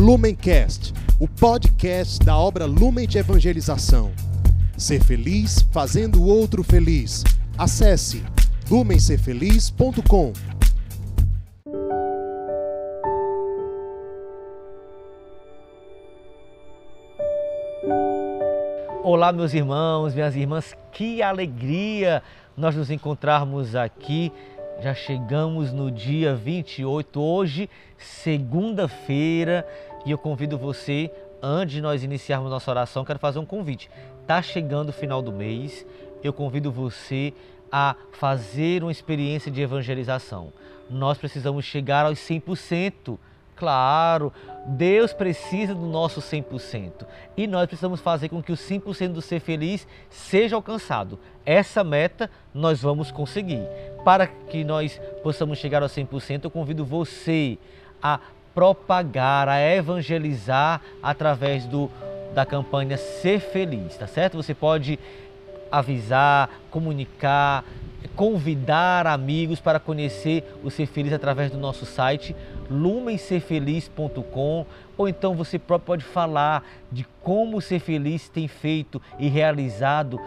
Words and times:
Lumencast, 0.00 0.94
o 1.18 1.28
podcast 1.28 2.24
da 2.24 2.34
obra 2.34 2.64
Lumen 2.64 3.06
de 3.06 3.18
Evangelização. 3.18 4.10
Ser 4.74 5.04
feliz 5.04 5.60
fazendo 5.70 6.22
o 6.22 6.26
outro 6.26 6.64
feliz. 6.64 7.22
Acesse 7.58 8.24
lumencerfeliz.com. 8.70 10.32
Olá, 19.02 19.30
meus 19.34 19.52
irmãos, 19.52 20.14
minhas 20.14 20.34
irmãs, 20.34 20.74
que 20.92 21.20
alegria 21.20 22.22
nós 22.56 22.74
nos 22.74 22.90
encontrarmos 22.90 23.76
aqui. 23.76 24.32
Já 24.80 24.94
chegamos 24.94 25.74
no 25.74 25.90
dia 25.90 26.34
28, 26.34 27.20
hoje, 27.20 27.68
segunda-feira, 27.98 29.68
e 30.06 30.10
eu 30.10 30.16
convido 30.16 30.56
você, 30.56 31.10
antes 31.42 31.74
de 31.74 31.82
nós 31.82 32.02
iniciarmos 32.02 32.50
nossa 32.50 32.70
oração, 32.70 33.04
quero 33.04 33.18
fazer 33.18 33.38
um 33.38 33.44
convite. 33.44 33.90
Está 34.22 34.40
chegando 34.40 34.88
o 34.88 34.92
final 34.92 35.20
do 35.20 35.30
mês, 35.30 35.84
eu 36.24 36.32
convido 36.32 36.72
você 36.72 37.34
a 37.70 37.94
fazer 38.12 38.82
uma 38.82 38.90
experiência 38.90 39.52
de 39.52 39.60
evangelização. 39.60 40.50
Nós 40.88 41.18
precisamos 41.18 41.66
chegar 41.66 42.06
aos 42.06 42.18
100%. 42.18 43.18
Claro, 43.60 44.32
Deus 44.64 45.12
precisa 45.12 45.74
do 45.74 45.84
nosso 45.84 46.22
100% 46.22 47.04
e 47.36 47.46
nós 47.46 47.66
precisamos 47.66 48.00
fazer 48.00 48.30
com 48.30 48.42
que 48.42 48.50
o 48.50 48.56
100% 48.56 49.08
do 49.08 49.20
ser 49.20 49.38
feliz 49.38 49.86
seja 50.08 50.56
alcançado. 50.56 51.18
Essa 51.44 51.84
meta 51.84 52.30
nós 52.54 52.80
vamos 52.80 53.10
conseguir. 53.10 53.62
Para 54.02 54.26
que 54.26 54.64
nós 54.64 54.98
possamos 55.22 55.58
chegar 55.58 55.82
ao 55.82 55.90
100%, 55.90 56.44
eu 56.44 56.50
convido 56.50 56.86
você 56.86 57.58
a 58.02 58.18
propagar, 58.54 59.46
a 59.46 59.60
evangelizar 59.60 60.80
através 61.02 61.66
do, 61.66 61.90
da 62.34 62.46
campanha 62.46 62.96
Ser 62.96 63.40
Feliz, 63.40 63.94
tá 63.94 64.06
certo? 64.06 64.38
Você 64.38 64.54
pode 64.54 64.98
avisar, 65.70 66.48
comunicar, 66.70 67.62
convidar 68.08 69.06
amigos 69.06 69.60
para 69.60 69.78
conhecer 69.80 70.44
o 70.62 70.70
Ser 70.70 70.86
Feliz 70.86 71.12
através 71.12 71.50
do 71.50 71.58
nosso 71.58 71.84
site 71.84 72.34
lumencerfeliz.com 72.70 74.66
ou 74.96 75.08
então 75.08 75.34
você 75.34 75.58
próprio 75.58 75.86
pode 75.86 76.04
falar 76.04 76.64
de 76.90 77.06
como 77.22 77.56
o 77.58 77.60
Ser 77.60 77.80
Feliz 77.80 78.28
tem 78.28 78.48
feito 78.48 79.00
e 79.18 79.28
realizado 79.28 80.20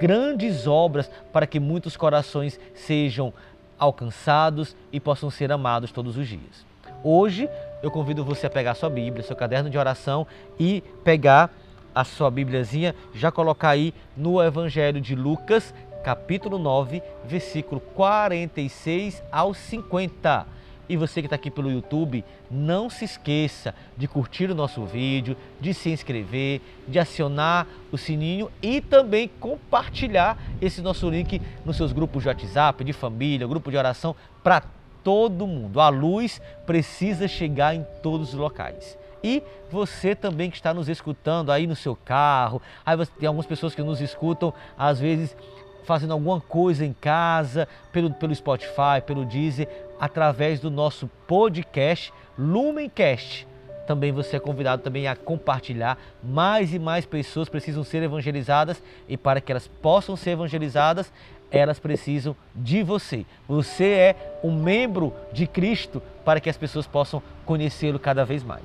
grandes 0.00 0.66
obras 0.66 1.10
para 1.32 1.46
que 1.46 1.60
muitos 1.60 1.96
corações 1.96 2.58
sejam 2.74 3.32
alcançados 3.78 4.76
e 4.92 4.98
possam 4.98 5.30
ser 5.30 5.52
amados 5.52 5.92
todos 5.92 6.16
os 6.16 6.26
dias. 6.26 6.64
Hoje 7.02 7.48
eu 7.82 7.90
convido 7.90 8.24
você 8.24 8.46
a 8.46 8.50
pegar 8.50 8.74
sua 8.74 8.90
Bíblia, 8.90 9.22
seu 9.22 9.36
caderno 9.36 9.70
de 9.70 9.78
oração 9.78 10.26
e 10.58 10.82
pegar 11.02 11.50
a 11.94 12.04
sua 12.04 12.30
Bíbliazinha, 12.30 12.94
já 13.14 13.30
colocar 13.32 13.70
aí 13.70 13.92
no 14.16 14.42
Evangelho 14.42 15.00
de 15.00 15.14
Lucas, 15.14 15.74
capítulo 16.02 16.58
9, 16.58 17.02
versículo 17.24 17.80
46 17.80 19.22
ao 19.30 19.54
50. 19.54 20.46
E 20.88 20.96
você 20.96 21.20
que 21.20 21.26
está 21.26 21.36
aqui 21.36 21.52
pelo 21.52 21.70
YouTube, 21.70 22.24
não 22.50 22.90
se 22.90 23.04
esqueça 23.04 23.72
de 23.96 24.08
curtir 24.08 24.50
o 24.50 24.56
nosso 24.56 24.84
vídeo, 24.84 25.36
de 25.60 25.72
se 25.72 25.88
inscrever, 25.88 26.60
de 26.88 26.98
acionar 26.98 27.68
o 27.92 27.96
sininho 27.96 28.50
e 28.60 28.80
também 28.80 29.30
compartilhar 29.38 30.36
esse 30.60 30.82
nosso 30.82 31.08
link 31.08 31.40
nos 31.64 31.76
seus 31.76 31.92
grupos 31.92 32.24
de 32.24 32.28
WhatsApp, 32.28 32.82
de 32.82 32.92
família, 32.92 33.46
grupo 33.46 33.70
de 33.70 33.76
oração, 33.76 34.16
para 34.42 34.64
todo 35.04 35.46
mundo. 35.46 35.80
A 35.80 35.88
luz 35.88 36.42
precisa 36.66 37.28
chegar 37.28 37.72
em 37.72 37.86
todos 38.02 38.30
os 38.30 38.34
locais. 38.34 38.98
E 39.22 39.42
você 39.70 40.14
também 40.14 40.50
que 40.50 40.56
está 40.56 40.74
nos 40.74 40.88
escutando 40.88 41.52
aí 41.52 41.66
no 41.66 41.76
seu 41.76 41.94
carro, 41.94 42.60
aí 42.84 42.96
você, 42.96 43.12
tem 43.18 43.26
algumas 43.26 43.46
pessoas 43.46 43.74
que 43.74 43.82
nos 43.82 44.00
escutam 44.00 44.52
às 44.76 44.98
vezes 44.98 45.36
fazendo 45.84 46.12
alguma 46.12 46.40
coisa 46.40 46.84
em 46.84 46.92
casa, 46.92 47.68
pelo, 47.92 48.12
pelo 48.12 48.34
Spotify, 48.34 49.00
pelo 49.04 49.24
Deezer, 49.24 49.68
através 49.98 50.60
do 50.60 50.70
nosso 50.70 51.08
podcast 51.26 52.12
Lumencast. 52.38 53.46
Também 53.86 54.12
você 54.12 54.36
é 54.36 54.40
convidado 54.40 54.82
também 54.82 55.08
a 55.08 55.16
compartilhar. 55.16 55.98
Mais 56.22 56.72
e 56.72 56.78
mais 56.78 57.04
pessoas 57.04 57.48
precisam 57.48 57.82
ser 57.82 58.02
evangelizadas 58.02 58.82
e 59.08 59.16
para 59.16 59.40
que 59.40 59.50
elas 59.50 59.66
possam 59.66 60.16
ser 60.16 60.30
evangelizadas, 60.30 61.12
elas 61.50 61.78
precisam 61.78 62.36
de 62.54 62.82
você. 62.82 63.26
Você 63.48 63.84
é 63.84 64.38
um 64.44 64.52
membro 64.52 65.12
de 65.32 65.46
Cristo 65.46 66.00
para 66.24 66.40
que 66.40 66.48
as 66.48 66.56
pessoas 66.56 66.86
possam 66.86 67.22
conhecê-lo 67.44 67.98
cada 67.98 68.24
vez 68.24 68.44
mais. 68.44 68.62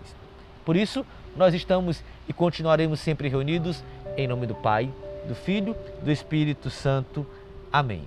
Por 0.63 0.75
isso, 0.75 1.05
nós 1.35 1.53
estamos 1.53 2.03
e 2.29 2.33
continuaremos 2.33 2.99
sempre 2.99 3.27
reunidos 3.27 3.83
em 4.15 4.27
nome 4.27 4.45
do 4.45 4.55
Pai, 4.55 4.89
do 5.25 5.35
Filho, 5.35 5.75
do 6.01 6.11
Espírito 6.11 6.69
Santo. 6.69 7.25
Amém. 7.71 8.03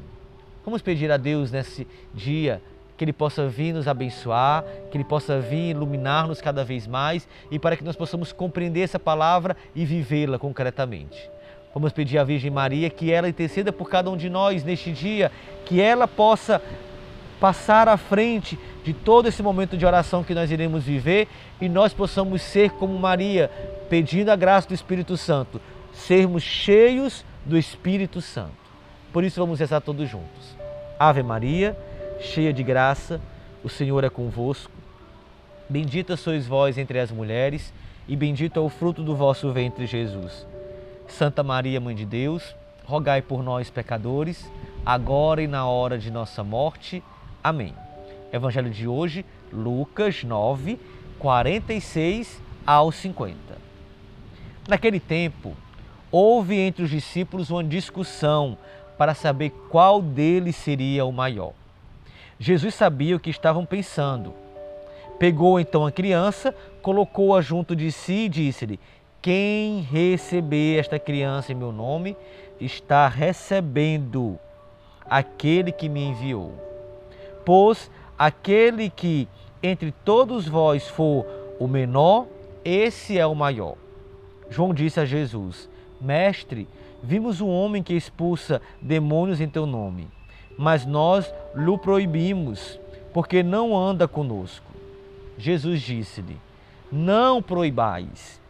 Vamos 0.64 0.82
pedir 0.82 1.10
a 1.10 1.16
Deus 1.16 1.50
nesse 1.50 1.86
dia 2.14 2.60
que 2.96 3.04
Ele 3.04 3.12
possa 3.12 3.46
vir 3.48 3.72
nos 3.72 3.86
abençoar, 3.86 4.64
que 4.90 4.96
Ele 4.96 5.04
possa 5.04 5.40
vir 5.40 5.70
iluminar-nos 5.70 6.40
cada 6.40 6.64
vez 6.64 6.86
mais 6.86 7.28
e 7.50 7.58
para 7.58 7.76
que 7.76 7.84
nós 7.84 7.94
possamos 7.94 8.32
compreender 8.32 8.80
essa 8.80 8.98
palavra 8.98 9.56
e 9.74 9.84
vivê-la 9.84 10.38
concretamente. 10.38 11.30
Vamos 11.72 11.92
pedir 11.92 12.18
à 12.18 12.24
Virgem 12.24 12.50
Maria 12.50 12.90
que 12.90 13.12
ela 13.12 13.28
interceda 13.28 13.72
por 13.72 13.88
cada 13.88 14.10
um 14.10 14.16
de 14.16 14.28
nós 14.28 14.64
neste 14.64 14.90
dia, 14.90 15.30
que 15.64 15.80
ela 15.80 16.08
possa 16.08 16.60
passar 17.38 17.88
à 17.88 17.96
frente 17.96 18.58
de 18.82 18.92
todo 18.92 19.28
esse 19.28 19.42
momento 19.42 19.76
de 19.76 19.86
oração 19.86 20.24
que 20.24 20.34
nós 20.34 20.50
iremos 20.50 20.84
viver 20.84 21.28
e 21.60 21.68
nós 21.68 21.92
possamos 21.92 22.42
ser 22.42 22.70
como 22.70 22.98
Maria, 22.98 23.50
pedindo 23.88 24.30
a 24.30 24.36
graça 24.36 24.66
do 24.66 24.74
Espírito 24.74 25.16
Santo, 25.16 25.60
sermos 25.98 26.42
cheios 26.42 27.24
do 27.44 27.58
Espírito 27.58 28.20
Santo. 28.22 28.52
Por 29.12 29.24
isso 29.24 29.40
vamos 29.40 29.58
rezar 29.58 29.80
todos 29.80 30.08
juntos. 30.08 30.56
Ave 30.98 31.22
Maria, 31.22 31.76
cheia 32.20 32.52
de 32.52 32.62
graça, 32.62 33.20
o 33.64 33.68
Senhor 33.68 34.04
é 34.04 34.08
convosco. 34.08 34.72
Bendita 35.68 36.16
sois 36.16 36.46
vós 36.46 36.78
entre 36.78 36.98
as 36.98 37.10
mulheres, 37.10 37.72
e 38.06 38.16
bendito 38.16 38.58
é 38.58 38.62
o 38.62 38.68
fruto 38.68 39.02
do 39.02 39.14
vosso 39.14 39.52
ventre, 39.52 39.86
Jesus. 39.86 40.46
Santa 41.08 41.42
Maria, 41.42 41.80
Mãe 41.80 41.94
de 41.94 42.06
Deus, 42.06 42.54
rogai 42.84 43.20
por 43.20 43.42
nós, 43.42 43.68
pecadores, 43.68 44.50
agora 44.86 45.42
e 45.42 45.46
na 45.46 45.66
hora 45.66 45.98
de 45.98 46.10
nossa 46.10 46.44
morte. 46.44 47.02
Amém. 47.42 47.74
Evangelho 48.32 48.70
de 48.70 48.86
hoje, 48.86 49.26
Lucas 49.52 50.22
9, 50.22 50.78
46 51.18 52.40
ao 52.66 52.92
50. 52.92 53.36
Naquele 54.66 55.00
tempo, 55.00 55.56
houve 56.10 56.58
entre 56.58 56.82
os 56.82 56.90
discípulos 56.90 57.50
uma 57.50 57.62
discussão 57.62 58.56
para 58.96 59.14
saber 59.14 59.50
qual 59.70 60.02
deles 60.02 60.56
seria 60.56 61.04
o 61.04 61.12
maior. 61.12 61.52
Jesus 62.38 62.74
sabia 62.74 63.16
o 63.16 63.20
que 63.20 63.30
estavam 63.30 63.64
pensando. 63.64 64.32
Pegou 65.18 65.58
então 65.58 65.84
a 65.84 65.92
criança, 65.92 66.54
colocou-a 66.80 67.40
junto 67.40 67.74
de 67.74 67.90
si 67.90 68.24
e 68.24 68.28
disse-lhe: 68.28 68.78
Quem 69.20 69.80
receber 69.80 70.78
esta 70.78 70.98
criança 70.98 71.52
em 71.52 71.56
meu 71.56 71.72
nome, 71.72 72.16
está 72.60 73.08
recebendo 73.08 74.38
aquele 75.04 75.72
que 75.72 75.88
me 75.88 76.04
enviou. 76.04 76.52
Pois 77.44 77.90
aquele 78.16 78.90
que 78.90 79.28
entre 79.62 79.90
todos 80.04 80.46
vós 80.46 80.86
for 80.86 81.26
o 81.58 81.66
menor, 81.66 82.26
esse 82.64 83.18
é 83.18 83.26
o 83.26 83.34
maior. 83.34 83.76
João 84.48 84.72
disse 84.72 85.00
a 85.00 85.04
Jesus: 85.04 85.68
Mestre, 86.00 86.68
vimos 87.02 87.40
um 87.40 87.48
homem 87.48 87.82
que 87.82 87.94
expulsa 87.94 88.60
demônios 88.80 89.40
em 89.40 89.48
teu 89.48 89.66
nome, 89.66 90.08
mas 90.56 90.86
nós 90.86 91.32
lhe 91.54 91.78
proibimos, 91.78 92.78
porque 93.12 93.42
não 93.42 93.76
anda 93.76 94.06
conosco. 94.06 94.66
Jesus 95.36 95.80
disse-lhe: 95.80 96.36
Não 96.90 97.42
proibais, 97.42 98.40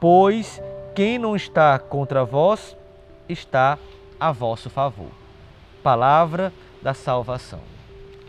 pois 0.00 0.60
quem 0.94 1.18
não 1.18 1.34
está 1.34 1.78
contra 1.78 2.24
vós 2.24 2.76
está 3.28 3.78
a 4.18 4.32
vosso 4.32 4.68
favor. 4.68 5.10
Palavra 5.82 6.52
da 6.82 6.94
salvação. 6.94 7.60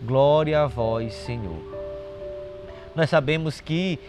Glória 0.01 0.61
a 0.61 0.67
vós, 0.67 1.13
Senhor. 1.13 1.61
Nós 2.95 3.09
sabemos 3.09 3.61
que 3.61 3.99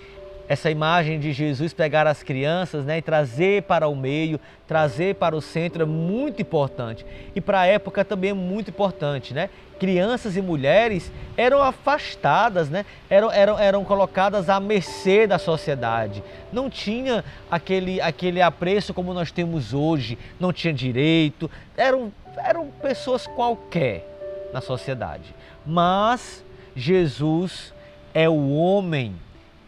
essa 0.48 0.70
imagem 0.70 1.18
de 1.18 1.32
Jesus 1.32 1.72
pegar 1.72 2.06
as 2.06 2.22
crianças 2.22 2.84
né, 2.84 2.98
e 2.98 3.02
trazer 3.02 3.62
para 3.62 3.88
o 3.88 3.94
meio, 3.94 4.38
trazer 4.66 5.14
para 5.14 5.36
o 5.36 5.40
centro 5.40 5.82
é 5.82 5.86
muito 5.86 6.42
importante. 6.42 7.06
E 7.34 7.40
para 7.40 7.60
a 7.60 7.66
época 7.66 8.04
também 8.04 8.30
é 8.30 8.34
muito 8.34 8.70
importante. 8.70 9.32
Né? 9.32 9.48
Crianças 9.78 10.36
e 10.36 10.42
mulheres 10.42 11.10
eram 11.36 11.62
afastadas, 11.62 12.68
né? 12.68 12.84
eram, 13.08 13.30
eram, 13.30 13.58
eram 13.58 13.84
colocadas 13.84 14.48
à 14.48 14.60
mercê 14.60 15.26
da 15.26 15.38
sociedade. 15.38 16.22
Não 16.52 16.68
tinha 16.68 17.24
aquele, 17.50 18.00
aquele 18.00 18.42
apreço 18.42 18.92
como 18.92 19.14
nós 19.14 19.30
temos 19.30 19.72
hoje, 19.72 20.18
não 20.38 20.52
tinha 20.52 20.72
direito, 20.72 21.50
eram, 21.76 22.12
eram 22.36 22.68
pessoas 22.82 23.26
qualquer 23.26 24.06
na 24.52 24.60
sociedade. 24.60 25.34
Mas 25.64 26.44
Jesus 26.74 27.72
é 28.14 28.28
o 28.28 28.50
homem 28.54 29.14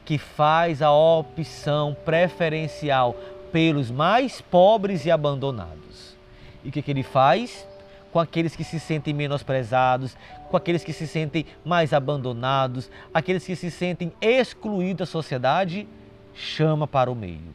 que 0.05 0.19
faz 0.19 0.83
a 0.83 0.93
opção 0.93 1.97
preferencial 2.05 3.17
pelos 3.51 3.91
mais 3.91 4.41
pobres 4.41 5.07
e 5.07 5.11
abandonados. 5.11 6.17
E 6.65 6.69
o 6.69 6.73
que, 6.73 6.83
que 6.83 6.91
ele 6.91 7.03
faz? 7.03 7.67
Com 8.13 8.21
aqueles 8.21 8.55
que 8.55 8.65
se 8.65 8.79
sentem 8.79 9.15
menosprezados, 9.15 10.17
com 10.51 10.57
aqueles 10.57 10.85
que 10.85 10.93
se 10.93 11.07
sentem 11.07 11.47
mais 11.65 11.93
abandonados, 11.93 12.91
aqueles 13.13 13.45
que 13.45 13.57
se 13.57 13.71
sentem 13.71 14.13
excluídos 14.21 14.99
da 14.99 15.07
sociedade, 15.07 15.87
chama 16.35 16.87
para 16.87 17.11
o 17.11 17.15
meio. 17.15 17.55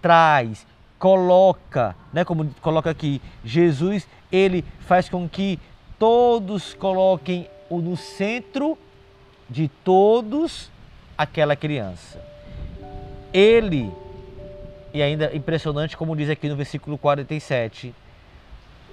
Traz, 0.00 0.66
coloca, 0.98 1.94
né, 2.12 2.24
como 2.24 2.46
coloca 2.60 2.90
aqui, 2.90 3.20
Jesus, 3.44 4.06
ele 4.30 4.64
faz 4.80 5.08
com 5.08 5.28
que 5.28 5.58
todos 5.98 6.74
coloquem 6.74 7.48
no 7.70 7.96
centro 7.96 8.78
de 9.48 9.68
todos 9.84 10.70
aquela 11.18 11.56
criança. 11.56 12.22
Ele, 13.34 13.90
e 14.94 15.02
ainda 15.02 15.34
impressionante 15.34 15.96
como 15.96 16.14
diz 16.16 16.30
aqui 16.30 16.48
no 16.48 16.54
versículo 16.54 16.96
47, 16.96 17.92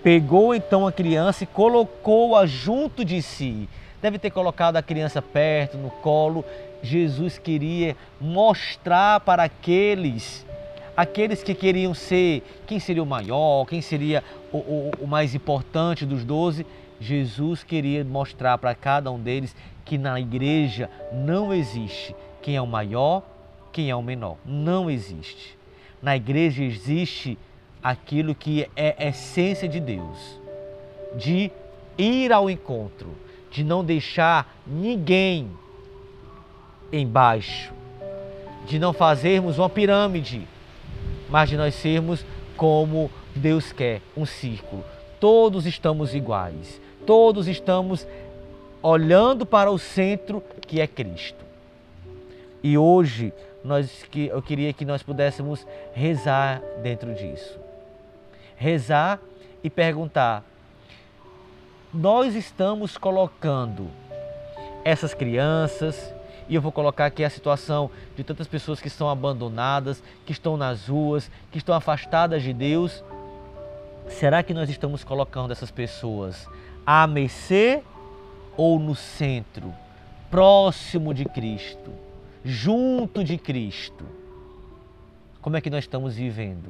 pegou 0.04 0.56
então 0.56 0.88
a 0.88 0.92
criança 0.92 1.44
e 1.44 1.48
colocou-a 1.48 2.48
junto 2.48 3.06
de 3.06 3.22
si. 3.22 3.70
Deve 4.02 4.18
ter 4.18 4.32
colocado 4.32 4.76
a 4.78 4.82
criança 4.82 5.22
perto, 5.22 5.78
no 5.78 5.90
colo. 5.90 6.44
Jesus 6.82 7.38
queria 7.38 7.96
mostrar 8.20 9.20
para 9.22 9.44
aqueles, 9.44 10.46
aqueles 10.98 11.42
que 11.42 11.54
queriam 11.54 11.94
ser, 11.94 12.44
quem 12.68 12.80
seria 12.80 13.02
o 13.02 13.06
maior, 13.06 13.66
quem 13.66 13.82
seria 13.82 14.24
o, 14.52 14.58
o, 14.58 14.92
o 15.02 15.08
mais 15.08 15.34
importante 15.34 16.06
dos 16.06 16.24
doze, 16.24 16.66
Jesus 17.00 17.64
queria 17.64 18.04
mostrar 18.04 18.58
para 18.58 18.74
cada 18.76 19.12
um 19.12 19.20
deles 19.20 19.56
que 19.86 19.98
na 19.98 20.20
igreja 20.20 20.90
não 21.14 21.54
existe 21.54 22.16
quem 22.42 22.56
é 22.56 22.62
o 22.62 22.68
maior, 22.68 23.24
quem 23.72 23.90
é 23.90 23.96
o 23.96 24.02
menor. 24.02 24.38
Não 24.44 24.90
existe. 24.90 25.58
Na 26.02 26.16
igreja 26.16 26.64
existe 26.64 27.38
aquilo 27.82 28.34
que 28.34 28.68
é 28.76 29.08
essência 29.08 29.70
de 29.70 29.80
Deus, 29.80 30.40
de 31.16 31.52
ir 31.98 32.34
ao 32.34 32.50
encontro, 32.50 33.16
de 33.52 33.64
não 33.64 33.86
deixar 33.86 34.60
ninguém 34.66 35.50
embaixo, 36.92 37.72
de 38.68 38.80
não 38.80 38.92
fazermos 38.92 39.60
uma 39.60 39.70
pirâmide, 39.70 40.48
mas 41.30 41.50
de 41.50 41.58
nós 41.58 41.76
sermos 41.76 42.26
como 42.58 43.12
Deus 43.36 43.72
quer, 43.72 44.02
um 44.16 44.26
círculo. 44.26 44.84
Todos 45.20 45.66
estamos 45.66 46.14
iguais, 46.16 46.82
todos 47.06 47.48
estamos 47.48 48.08
olhando 48.86 49.48
para 49.48 49.72
o 49.72 49.80
centro 49.80 50.44
que 50.62 50.80
é 50.80 50.86
Cristo. 50.86 51.44
E 52.62 52.78
hoje 52.78 53.34
nós, 53.64 54.06
eu 54.14 54.42
queria 54.44 54.72
que 54.74 54.86
nós 54.86 55.02
pudéssemos 55.02 55.66
rezar 55.92 56.62
dentro 56.84 57.16
disso. 57.16 57.60
Rezar 58.56 59.20
e 59.64 59.72
perguntar: 59.72 60.44
nós 61.92 62.36
estamos 62.36 62.96
colocando 62.96 63.88
essas 64.84 65.16
crianças, 65.16 66.14
e 66.48 66.54
eu 66.54 66.62
vou 66.62 66.72
colocar 66.72 67.08
aqui 67.08 67.24
a 67.24 67.30
situação 67.30 67.90
de 68.16 68.24
tantas 68.24 68.48
pessoas 68.48 68.80
que 68.80 68.88
estão 68.88 69.10
abandonadas, 69.10 70.04
que 70.28 70.32
estão 70.32 70.56
nas 70.56 70.88
ruas, 70.88 71.32
que 71.52 71.58
estão 71.58 71.74
afastadas 71.74 72.44
de 72.44 72.54
Deus. 72.54 73.04
Será 74.10 74.44
que 74.44 74.54
nós 74.54 74.70
estamos 74.70 75.04
colocando 75.04 75.52
essas 75.52 75.72
pessoas 75.72 76.48
à 76.86 77.08
mercê 77.08 77.82
ou 78.58 78.80
no 78.80 78.96
centro, 78.96 79.74
próximo 80.30 81.14
de 81.14 81.26
Cristo, 81.26 81.92
junto 82.44 83.24
de 83.24 83.38
Cristo? 83.38 84.06
Como 85.42 85.58
é 85.58 85.62
que 85.62 85.70
nós 85.70 85.84
estamos 85.84 86.16
vivendo? 86.16 86.70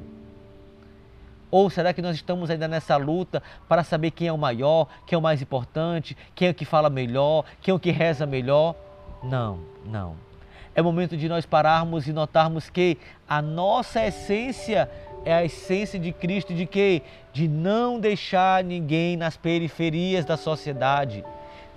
Ou 1.50 1.70
será 1.70 1.92
que 1.92 2.02
nós 2.02 2.16
estamos 2.16 2.50
ainda 2.50 2.68
nessa 2.68 2.96
luta 2.96 3.42
para 3.68 3.84
saber 3.84 4.10
quem 4.10 4.28
é 4.28 4.32
o 4.32 4.38
maior, 4.38 4.88
quem 5.06 5.16
é 5.16 5.18
o 5.18 5.22
mais 5.22 5.40
importante, 5.40 6.16
quem 6.34 6.48
é 6.48 6.50
o 6.50 6.54
que 6.54 6.64
fala 6.64 6.90
melhor, 6.90 7.44
quem 7.60 7.72
é 7.72 7.74
o 7.74 7.78
que 7.78 7.90
reza 7.90 8.26
melhor? 8.26 8.74
Não, 9.22 9.60
não. 9.84 10.16
É 10.74 10.82
momento 10.82 11.16
de 11.16 11.28
nós 11.28 11.46
pararmos 11.46 12.06
e 12.06 12.12
notarmos 12.12 12.68
que 12.68 12.98
a 13.26 13.40
nossa 13.40 14.04
essência 14.04 14.90
é 15.24 15.32
a 15.32 15.44
essência 15.44 15.98
de 15.98 16.12
Cristo 16.12 16.52
de 16.52 16.66
quê? 16.66 17.02
De 17.32 17.48
não 17.48 17.98
deixar 17.98 18.62
ninguém 18.62 19.16
nas 19.16 19.36
periferias 19.36 20.24
da 20.24 20.36
sociedade. 20.36 21.24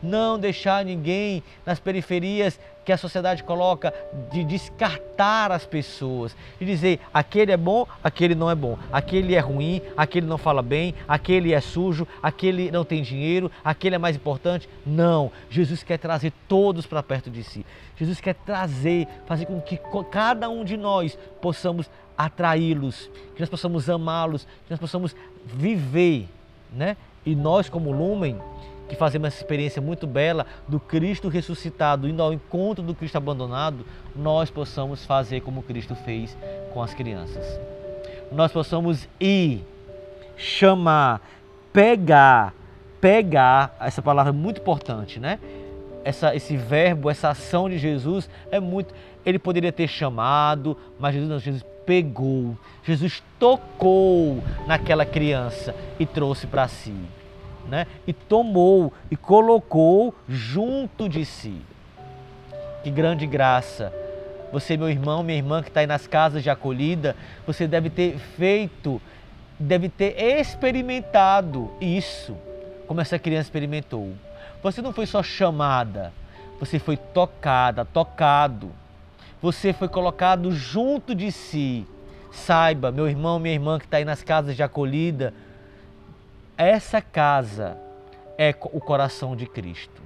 Não 0.02 0.40
deixar 0.40 0.86
ninguém 0.86 1.44
nas 1.66 1.80
periferias 1.80 2.60
que 2.90 2.94
a 2.94 2.98
sociedade 2.98 3.44
coloca 3.44 3.94
de 4.32 4.44
descartar 4.44 5.52
as 5.52 5.64
pessoas, 5.64 6.36
de 6.60 6.66
dizer 6.66 7.00
aquele 7.14 7.52
é 7.52 7.58
bom, 7.58 7.86
aquele 8.04 8.34
não 8.34 8.50
é 8.50 8.56
bom, 8.56 8.80
aquele 8.92 9.36
é 9.36 9.40
ruim, 9.40 9.80
aquele 9.96 10.26
não 10.26 10.40
fala 10.40 10.64
bem, 10.64 10.96
aquele 11.08 11.54
é 11.54 11.62
sujo, 11.62 12.08
aquele 12.24 12.72
não 12.72 12.84
tem 12.84 13.04
dinheiro, 13.04 13.52
aquele 13.64 13.94
é 13.94 13.98
mais 14.00 14.16
importante. 14.16 14.68
Não, 14.86 15.32
Jesus 15.52 15.84
quer 15.84 16.00
trazer 16.00 16.34
todos 16.48 16.88
para 16.88 17.04
perto 17.04 17.30
de 17.30 17.44
si. 17.44 17.64
Jesus 17.96 18.20
quer 18.20 18.34
trazer, 18.34 19.08
fazer 19.28 19.46
com 19.46 19.62
que 19.62 19.80
cada 20.10 20.50
um 20.50 20.64
de 20.64 20.76
nós 20.76 21.16
possamos 21.40 21.88
atraí-los, 22.18 23.10
que 23.36 23.40
nós 23.40 23.50
possamos 23.50 23.90
amá-los, 23.90 24.46
que 24.46 24.72
nós 24.72 24.80
possamos 24.80 25.16
viver, 25.46 26.28
né? 26.74 26.98
E 27.26 27.36
nós 27.36 27.70
como 27.70 27.92
Lumen, 27.92 28.40
que 28.90 28.96
fazemos 28.96 29.28
essa 29.28 29.38
experiência 29.38 29.82
muito 29.82 30.08
bela 30.08 30.46
do 30.68 30.80
Cristo 30.80 31.30
ressuscitado, 31.30 32.10
indo 32.10 32.22
ao 32.22 32.34
encontro 32.34 32.84
do 32.84 32.96
Cristo 32.96 33.18
abandonado, 33.18 33.86
nós 34.16 34.50
possamos 34.50 35.06
fazer 35.06 35.42
como 35.42 35.62
Cristo 35.62 35.96
fez 35.96 36.36
com 36.74 36.82
as 36.82 36.94
crianças. 36.94 37.60
Nós 38.32 38.52
possamos 38.52 39.08
ir, 39.20 39.64
chamar, 40.36 41.22
pegar, 41.72 42.54
pegar, 43.00 43.78
essa 43.80 44.02
palavra 44.02 44.32
é 44.32 44.36
muito 44.36 44.60
importante, 44.60 45.20
né? 45.20 45.40
Essa, 46.04 46.36
esse 46.36 46.58
verbo, 46.58 47.10
essa 47.10 47.30
ação 47.30 47.70
de 47.70 47.78
Jesus 47.78 48.30
é 48.52 48.60
muito. 48.60 48.94
Ele 49.26 49.38
poderia 49.38 49.72
ter 49.72 49.88
chamado, 49.88 50.76
mas 51.00 51.14
Jesus 51.14 51.30
não, 51.30 51.40
Jesus 51.40 51.64
pegou, 51.86 52.58
Jesus 52.84 53.22
tocou 53.38 54.42
naquela 54.66 55.06
criança 55.06 55.76
e 56.00 56.06
trouxe 56.06 56.48
para 56.48 56.68
si 56.68 56.96
né? 57.70 57.88
e 58.06 58.14
tomou 58.14 58.92
e 59.10 59.16
colocou 59.16 60.14
junto 60.28 61.08
de 61.08 61.24
si. 61.26 61.62
Que 62.84 62.90
grande 62.90 63.26
graça! 63.26 63.94
Você, 64.52 64.76
meu 64.76 64.90
irmão, 64.90 65.22
minha 65.22 65.38
irmã 65.38 65.62
que 65.62 65.70
está 65.70 65.82
aí 65.82 65.88
nas 65.88 66.08
casas 66.08 66.42
de 66.42 66.50
acolhida, 66.50 67.16
você 67.46 67.68
deve 67.68 67.90
ter 67.90 68.18
feito, 68.18 69.00
deve 69.60 69.90
ter 69.90 70.20
experimentado 70.20 71.72
isso, 71.80 72.36
como 72.88 73.00
essa 73.00 73.20
criança 73.20 73.48
experimentou. 73.48 74.14
Você 74.64 74.82
não 74.82 74.92
foi 74.92 75.06
só 75.06 75.22
chamada, 75.22 76.12
você 76.60 76.80
foi 76.80 76.98
tocada, 76.98 77.86
tocado. 77.86 78.72
Você 79.42 79.72
foi 79.72 79.88
colocado 79.88 80.52
junto 80.52 81.16
de 81.16 81.32
si. 81.32 81.88
Saiba, 82.32 82.92
meu 82.92 83.08
irmão, 83.08 83.40
minha 83.40 83.54
irmã 83.54 83.80
que 83.80 83.86
está 83.86 83.98
aí 83.98 84.06
nas 84.06 84.22
casas 84.22 84.56
de 84.56 84.62
acolhida, 84.62 85.34
essa 86.60 87.02
casa 87.02 87.78
é 88.38 88.54
o 88.74 88.82
coração 88.82 89.34
de 89.34 89.46
Cristo. 89.46 90.02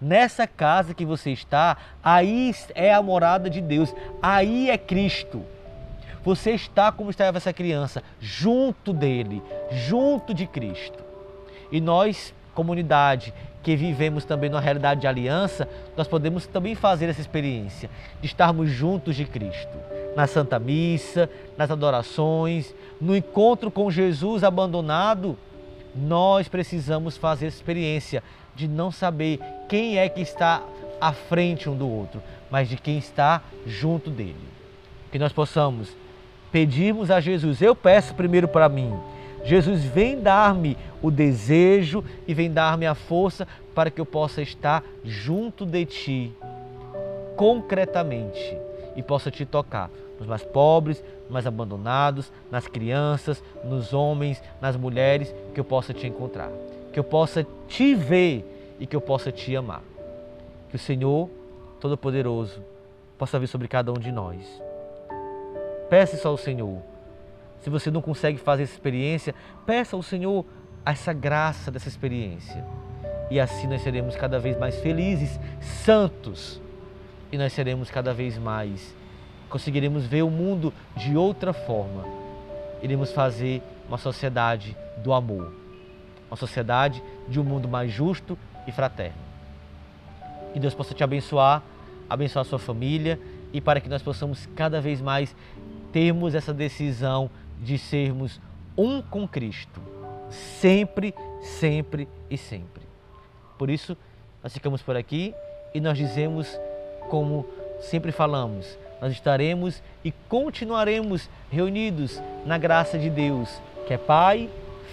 Nessa 0.00 0.46
casa 0.46 0.94
que 0.94 1.04
você 1.04 1.32
está, 1.32 1.76
aí 2.02 2.54
é 2.76 2.94
a 2.94 3.02
morada 3.02 3.50
de 3.50 3.60
Deus, 3.60 3.92
aí 4.22 4.70
é 4.70 4.78
Cristo. 4.78 5.42
Você 6.22 6.52
está 6.52 6.92
como 6.92 7.10
estava 7.10 7.38
essa 7.38 7.52
criança, 7.52 8.04
junto 8.20 8.92
dele, 8.92 9.42
junto 9.72 10.32
de 10.32 10.46
Cristo. 10.46 11.02
E 11.72 11.80
nós, 11.80 12.32
comunidade, 12.54 13.34
que 13.60 13.74
vivemos 13.74 14.24
também 14.24 14.48
numa 14.48 14.60
realidade 14.60 15.00
de 15.00 15.08
aliança, 15.08 15.68
nós 15.96 16.06
podemos 16.06 16.46
também 16.46 16.76
fazer 16.76 17.08
essa 17.08 17.20
experiência 17.20 17.90
de 18.20 18.26
estarmos 18.26 18.70
juntos 18.70 19.16
de 19.16 19.24
Cristo. 19.24 19.76
Na 20.14 20.28
Santa 20.28 20.60
Missa, 20.60 21.28
nas 21.58 21.68
adorações, 21.68 22.72
no 23.00 23.16
encontro 23.16 23.72
com 23.72 23.90
Jesus 23.90 24.44
abandonado, 24.44 25.36
nós 25.94 26.48
precisamos 26.48 27.16
fazer 27.16 27.46
experiência 27.46 28.22
de 28.54 28.68
não 28.68 28.90
saber 28.90 29.38
quem 29.68 29.98
é 29.98 30.08
que 30.08 30.20
está 30.20 30.62
à 31.00 31.12
frente 31.12 31.68
um 31.68 31.76
do 31.76 31.88
outro, 31.88 32.22
mas 32.50 32.68
de 32.68 32.76
quem 32.76 32.98
está 32.98 33.42
junto 33.66 34.10
dele. 34.10 34.36
Que 35.10 35.18
nós 35.18 35.32
possamos 35.32 35.96
pedirmos 36.50 37.10
a 37.10 37.20
Jesus, 37.20 37.60
eu 37.60 37.74
peço 37.74 38.14
primeiro 38.14 38.46
para 38.46 38.68
mim, 38.68 38.92
Jesus 39.44 39.84
vem 39.84 40.20
dar-me 40.20 40.76
o 41.02 41.10
desejo 41.10 42.02
e 42.26 42.32
vem 42.32 42.50
dar-me 42.50 42.86
a 42.86 42.94
força 42.94 43.46
para 43.74 43.90
que 43.90 44.00
eu 44.00 44.06
possa 44.06 44.40
estar 44.40 44.82
junto 45.04 45.66
de 45.66 45.84
ti, 45.84 46.32
concretamente, 47.36 48.56
e 48.96 49.02
possa 49.02 49.30
te 49.30 49.44
tocar 49.44 49.90
nos 50.18 50.28
mais 50.28 50.42
pobres, 50.42 51.02
nos 51.24 51.30
mais 51.30 51.46
abandonados, 51.46 52.30
nas 52.50 52.66
crianças, 52.66 53.42
nos 53.64 53.92
homens, 53.92 54.42
nas 54.60 54.76
mulheres, 54.76 55.34
que 55.52 55.60
eu 55.60 55.64
possa 55.64 55.92
te 55.92 56.06
encontrar, 56.06 56.50
que 56.92 56.98
eu 56.98 57.04
possa 57.04 57.46
te 57.68 57.94
ver 57.94 58.76
e 58.78 58.86
que 58.86 58.94
eu 58.94 59.00
possa 59.00 59.32
te 59.32 59.54
amar. 59.56 59.82
Que 60.70 60.76
o 60.76 60.78
Senhor 60.78 61.28
Todo-Poderoso 61.80 62.62
possa 63.18 63.38
vir 63.38 63.46
sobre 63.46 63.68
cada 63.68 63.90
um 63.90 63.98
de 63.98 64.10
nós. 64.10 64.40
Peça 65.88 66.16
isso 66.16 66.26
ao 66.26 66.36
Senhor. 66.36 66.78
Se 67.60 67.70
você 67.70 67.90
não 67.90 68.02
consegue 68.02 68.38
fazer 68.38 68.64
essa 68.64 68.74
experiência, 68.74 69.34
peça 69.64 69.96
ao 69.96 70.02
Senhor 70.02 70.44
essa 70.84 71.12
graça 71.12 71.70
dessa 71.70 71.88
experiência. 71.88 72.64
E 73.30 73.40
assim 73.40 73.66
nós 73.66 73.82
seremos 73.82 74.16
cada 74.16 74.38
vez 74.38 74.58
mais 74.58 74.78
felizes, 74.80 75.38
santos. 75.60 76.60
E 77.32 77.38
nós 77.38 77.52
seremos 77.52 77.90
cada 77.90 78.12
vez 78.12 78.38
mais, 78.38 78.94
conseguiremos 79.48 80.06
ver 80.06 80.22
o 80.22 80.30
mundo 80.30 80.72
de 80.96 81.16
outra 81.16 81.52
forma. 81.52 82.04
Iremos 82.82 83.12
fazer 83.12 83.62
uma 83.88 83.98
sociedade 83.98 84.76
do 84.98 85.12
amor, 85.12 85.52
uma 86.28 86.36
sociedade 86.36 87.02
de 87.28 87.40
um 87.40 87.44
mundo 87.44 87.68
mais 87.68 87.92
justo 87.92 88.38
e 88.66 88.72
fraterno. 88.72 89.18
Que 90.52 90.60
Deus 90.60 90.74
possa 90.74 90.94
te 90.94 91.02
abençoar, 91.02 91.62
abençoar 92.08 92.44
a 92.44 92.48
sua 92.48 92.58
família 92.58 93.18
e 93.52 93.60
para 93.60 93.80
que 93.80 93.88
nós 93.88 94.02
possamos 94.02 94.46
cada 94.54 94.80
vez 94.80 95.00
mais 95.00 95.34
termos 95.92 96.34
essa 96.34 96.52
decisão 96.52 97.30
de 97.60 97.78
sermos 97.78 98.40
um 98.76 99.00
com 99.00 99.26
Cristo, 99.26 99.80
sempre, 100.30 101.14
sempre 101.40 102.08
e 102.28 102.36
sempre. 102.36 102.82
Por 103.56 103.70
isso, 103.70 103.96
nós 104.42 104.52
ficamos 104.52 104.82
por 104.82 104.96
aqui 104.96 105.32
e 105.72 105.80
nós 105.80 105.96
dizemos, 105.96 106.58
como 107.08 107.46
sempre 107.80 108.12
falamos, 108.12 108.78
nós 109.00 109.12
estaremos 109.12 109.82
e 110.04 110.12
continuaremos 110.28 111.28
reunidos 111.50 112.20
na 112.46 112.56
graça 112.56 112.98
de 112.98 113.10
Deus, 113.10 113.48
que 113.86 113.94
é 113.94 113.98
Pai, 113.98 114.48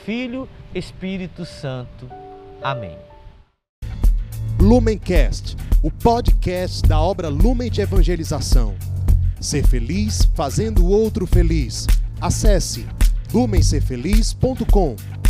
Filho, 0.06 0.48
Espírito 0.74 1.46
Santo. 1.46 2.10
Amém. 2.62 2.98
Lumencast, 4.60 5.56
o 5.82 5.89
podcast 5.89 6.88
da 6.88 7.00
obra 7.00 7.30
Lumen 7.30 7.72
de 7.72 7.82
Evangelização. 7.82 8.75
Ser 9.39 9.65
feliz 9.65 10.30
fazendo 10.36 10.86
o 10.86 10.89
outro 10.89 11.25
feliz. 11.25 11.88
Acesse 12.20 12.86
lumencerfeliz.com. 13.34 15.21